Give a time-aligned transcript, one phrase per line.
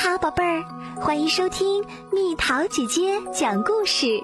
[0.00, 0.64] 好，宝贝儿，
[1.00, 4.22] 欢迎收听蜜桃姐姐讲故事。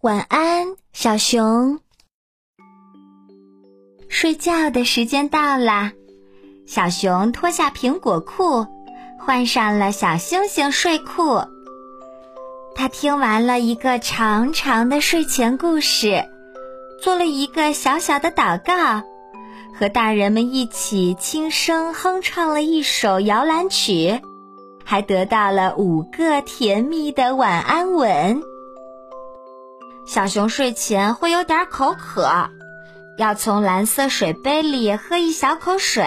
[0.00, 1.80] 晚安，小熊。
[4.08, 5.90] 睡觉的时间到了，
[6.68, 8.64] 小熊脱下苹果裤，
[9.18, 11.42] 换上了小星星睡裤。
[12.76, 16.24] 他听完了一个长长的睡前故事，
[17.02, 19.02] 做了一个小小的祷告。
[19.78, 24.20] 和大人们一起轻声哼唱了一首摇篮曲，
[24.84, 28.42] 还得到了五个甜蜜的晚安吻。
[30.06, 32.28] 小熊睡前会有点口渴，
[33.18, 36.04] 要从蓝色水杯里喝一小口水，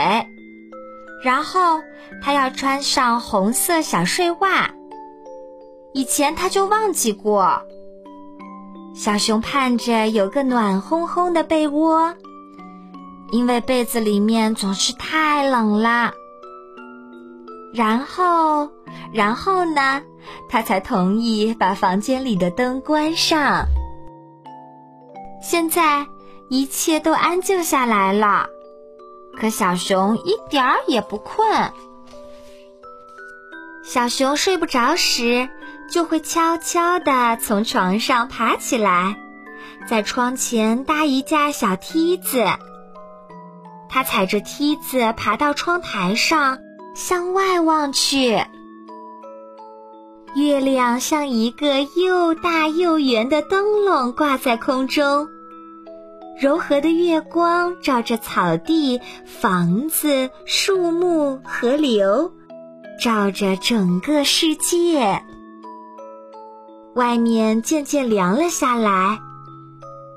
[1.24, 1.82] 然后
[2.22, 4.70] 他要穿上红色小睡袜。
[5.94, 7.62] 以前他就忘记过。
[8.96, 12.16] 小熊盼着有个暖烘烘的被窝。
[13.32, 16.14] 因为被子里面总是太冷了，
[17.74, 18.70] 然后，
[19.12, 20.02] 然后呢，
[20.50, 23.66] 他才同意把房间里的灯关上。
[25.42, 26.08] 现在
[26.50, 28.48] 一切都安静下来了，
[29.38, 31.72] 可小熊一点儿也不困。
[33.84, 35.50] 小熊睡不着时，
[35.92, 39.18] 就会悄悄地从床上爬起来，
[39.88, 42.46] 在窗前搭一架小梯子。
[43.90, 46.60] 他踩着梯子爬到窗台上，
[46.96, 48.40] 向外望去。
[50.36, 55.28] 月亮像一个又大又圆的灯笼挂在空中，
[56.40, 62.32] 柔和的月光照着草地、房子、树木、河流，
[63.02, 65.24] 照着整个世界。
[66.94, 69.20] 外面渐渐凉了下来，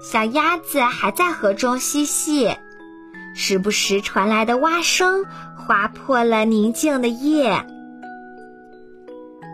[0.02, 2.56] 小鸭子还在河中嬉戏。
[3.34, 5.24] 时不时传来的蛙声
[5.56, 7.66] 划破了宁静的夜。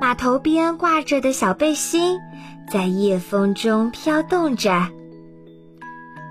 [0.01, 2.19] 码头边挂着的小背心
[2.70, 4.89] 在夜风中飘动着。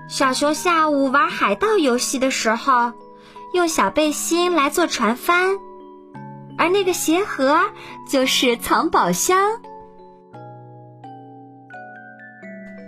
[0.08, 2.92] 小熊下午玩海盗游戏的时候，
[3.52, 5.58] 用小背心来做船帆，
[6.56, 7.58] 而那个鞋盒
[8.08, 9.60] 就是藏宝箱。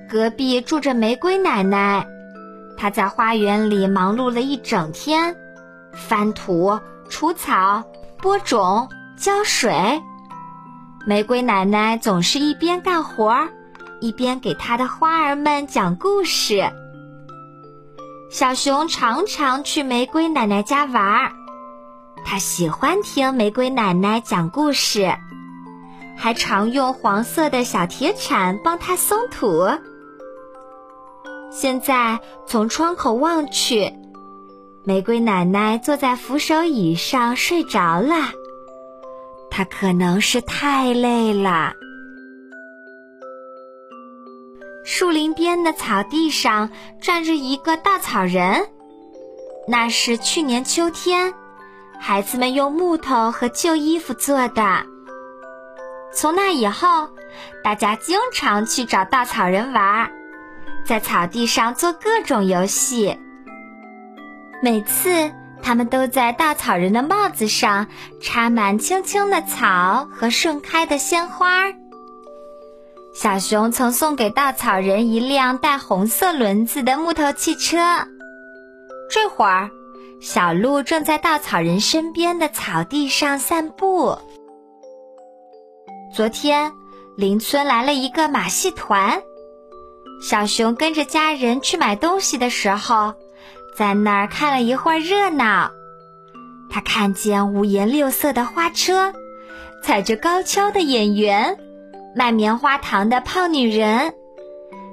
[0.08, 2.06] 隔壁住着玫瑰奶奶。
[2.78, 5.36] 他在花园里忙碌了一整天，
[5.92, 6.78] 翻土、
[7.10, 7.82] 除草、
[8.18, 10.00] 播种、浇水。
[11.04, 13.48] 玫瑰奶奶总是一边干活儿，
[14.00, 16.70] 一边给她的花儿们讲故事。
[18.30, 21.32] 小熊常常去玫瑰奶奶家玩儿，
[22.24, 25.12] 它喜欢听玫瑰奶奶讲故事，
[26.16, 29.66] 还常用黄色的小铁铲帮她松土。
[31.50, 33.92] 现在从窗口望去，
[34.84, 38.32] 玫瑰奶奶坐在扶手椅上睡着了。
[39.50, 41.72] 她可能是太累了。
[44.84, 46.70] 树林边的草地上
[47.00, 48.68] 站着一个稻草人，
[49.66, 51.34] 那是去年秋天
[51.98, 54.86] 孩子们用木头和旧衣服做的。
[56.14, 57.08] 从那以后，
[57.62, 60.10] 大家经常去找稻草人玩。
[60.88, 63.18] 在草地上做各种游戏。
[64.62, 65.30] 每次
[65.62, 67.88] 他们都在稻草人的帽子上
[68.22, 71.64] 插满青青的草和盛开的鲜花。
[73.14, 77.76] 小熊曾送给稻草人一辆带红色轮子的木头汽车。
[79.10, 79.68] 这会儿，
[80.22, 84.16] 小鹿正在稻草人身边的草地上散步。
[86.14, 86.72] 昨天，
[87.14, 89.20] 邻村来了一个马戏团。
[90.20, 93.14] 小熊跟着家人去买东西的时候，
[93.74, 95.70] 在那儿看了一会儿热闹。
[96.70, 99.12] 他看见五颜六色的花车，
[99.82, 101.56] 踩着高跷的演员，
[102.14, 104.12] 卖棉花糖的胖女人，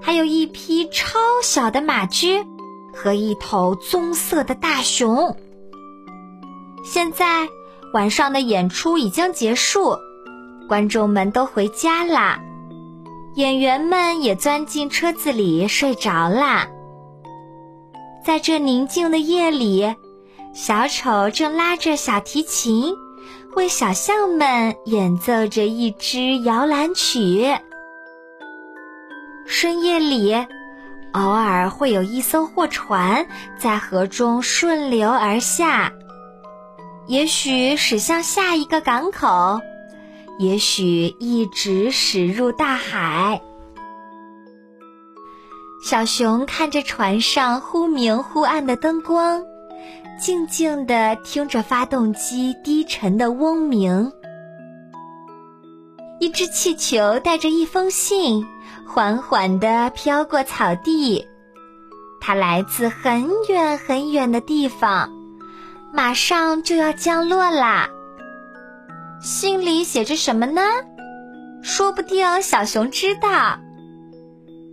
[0.02, 2.46] 还有一匹超小的马驹
[2.94, 5.36] 和一头棕色的大熊。
[6.86, 7.50] 现在
[7.94, 9.98] 晚上的演出已经结束，
[10.70, 12.40] 观众们都回家啦。
[13.36, 16.66] 演员们也钻进车子里睡着啦。
[18.24, 19.94] 在这宁静的夜里，
[20.54, 22.94] 小丑正拉着小提琴，
[23.56, 27.46] 为小象们演奏着一支摇篮曲。
[29.46, 30.34] 深夜里，
[31.12, 33.28] 偶尔会有一艘货船
[33.60, 35.92] 在河中顺流而下，
[37.08, 39.60] 也许驶向下一个港口。
[40.38, 43.42] 也许一直驶入大海。
[45.84, 49.44] 小熊看着船上忽明忽暗的灯光，
[50.20, 54.12] 静静地听着发动机低沉的嗡鸣。
[56.20, 58.48] 一只气球带着一封信，
[58.88, 61.28] 缓缓地飘过草地。
[62.20, 65.12] 它来自很远很远的地方，
[65.94, 67.90] 马上就要降落啦。
[69.26, 70.62] 信里写着什么呢？
[71.64, 73.58] 说不定小熊知道。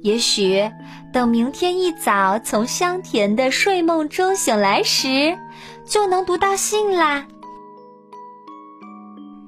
[0.03, 0.71] 也许
[1.11, 5.39] 等明天一早从香甜的睡梦中醒来时，
[5.87, 7.27] 就能读到信啦。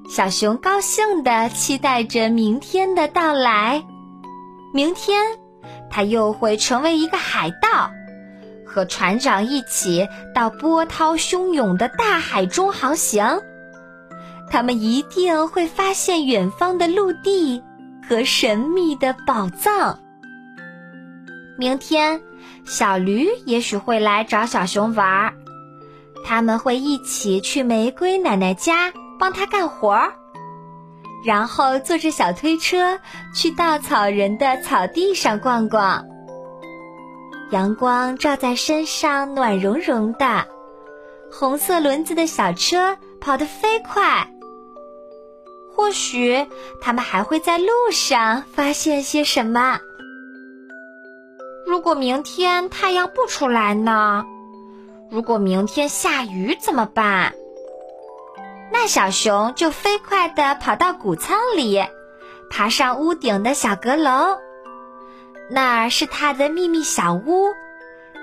[0.09, 3.83] 小熊高兴地期待着明天的到来。
[4.73, 5.21] 明天，
[5.91, 7.91] 它又会成为一个海盗，
[8.65, 13.39] 和船长一起到波涛汹涌的大海中航行。
[14.49, 17.61] 他们一定会发现远方的陆地
[18.07, 19.99] 和神秘的宝藏。
[21.57, 22.21] 明天，
[22.65, 25.33] 小驴也许会来找小熊玩儿，
[26.23, 30.13] 他们会一起去玫瑰奶奶家帮她干活儿，
[31.25, 32.99] 然后坐着小推车
[33.33, 36.05] 去稻草人的草地上逛逛。
[37.51, 40.45] 阳光照在身上，暖融融的，
[41.31, 44.27] 红色轮子的小车跑得飞快。
[45.75, 46.47] 或许
[46.81, 49.79] 他们还会在路上发现些什么。
[51.67, 54.25] 如果明天太阳不出来呢？
[55.11, 57.33] 如果明天下雨怎么办？
[58.71, 61.83] 那小熊就飞快地跑到谷仓里，
[62.49, 64.37] 爬上屋顶的小阁楼。
[65.49, 67.49] 那儿是它的秘密小屋，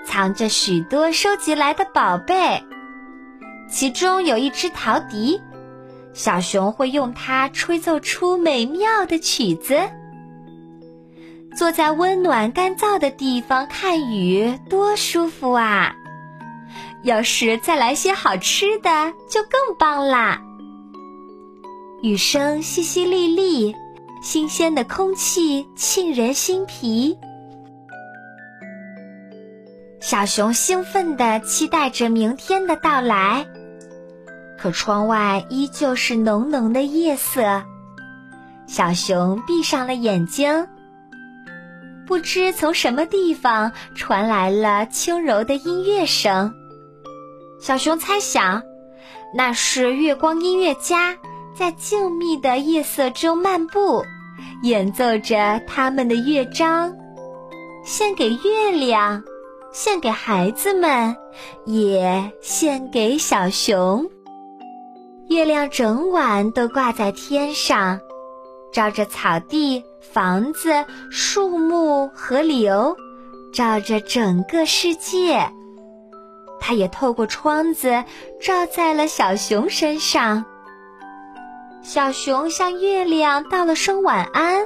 [0.05, 2.65] 藏着许多收集来的宝贝，
[3.71, 5.41] 其中有一只陶笛。
[6.15, 9.79] 小熊会用它吹奏出美妙的曲子。
[11.57, 15.95] 坐在温暖干燥的地方看雨，多舒服啊！
[17.03, 20.41] 要是再来些好吃的，就更棒啦。
[22.03, 23.75] 雨声淅淅沥沥，
[24.23, 27.19] 新鲜的空气沁人心脾。
[30.01, 33.47] 小熊兴奋地期待着明天的到来。
[34.63, 37.65] 可窗外依旧是浓浓的夜色，
[38.69, 40.69] 小熊闭上了眼睛。
[42.07, 46.55] 不知从什么地方传来了轻柔的音乐声，
[47.61, 48.63] 小熊猜想，
[49.35, 51.17] 那是月光音乐家
[51.59, 54.05] 在静谧的夜色中漫步，
[54.63, 56.95] 演奏着他们的乐章，
[57.85, 59.25] 献给月亮，
[59.73, 61.17] 献给孩子们，
[61.65, 64.09] 也献给小熊。
[65.33, 67.99] 月亮整晚都挂在天上，
[68.71, 72.95] 照着草地、房子、树木、河流，
[73.53, 75.51] 照着整个世界。
[76.61, 78.05] 它也透过窗子
[78.41, 80.45] 照在了小熊身上。
[81.83, 84.65] 小熊向月亮道了声晚安，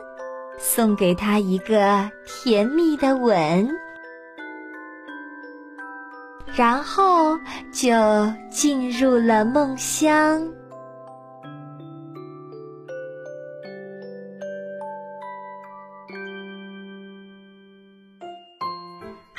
[0.58, 3.70] 送给他一个甜蜜的吻。
[6.54, 7.38] 然后
[7.72, 7.92] 就
[8.50, 10.46] 进入了梦乡。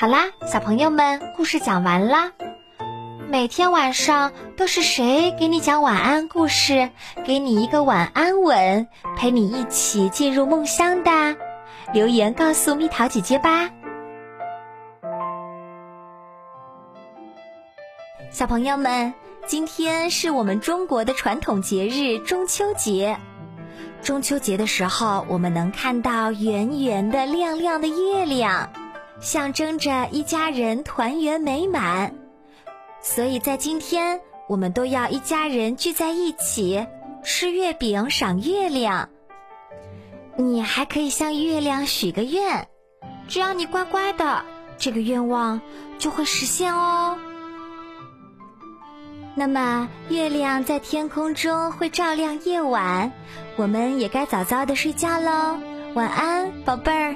[0.08, 2.32] 好啦，小朋友们，故事讲完啦。
[3.28, 6.92] 每天晚上都是谁给你讲晚安故事，
[7.26, 11.36] 给你一个晚安吻，陪你一起进入梦乡的？
[11.94, 13.70] 留言告诉蜜桃姐姐吧。
[18.32, 19.14] 小朋友们，
[19.46, 23.20] 今天是我们中国的传统节日中秋节。
[24.02, 28.70] 中秋节的时候，我们能看到圆圆的、亮亮的月亮，
[29.20, 32.16] 象征着一家人团圆美满。
[33.02, 36.86] 所以在今天，我们都要一家人聚在一起
[37.24, 39.10] 吃月饼、赏月亮。
[40.36, 42.68] 你还可以向月亮许个愿，
[43.28, 44.46] 只要你乖乖的，
[44.78, 45.62] 这个愿望
[45.98, 47.18] 就会实现哦。
[49.36, 53.12] 那么，月亮在天空中会照亮夜晚，
[53.56, 55.58] 我们也该早早的睡觉喽。
[55.94, 57.16] 晚安，宝贝儿。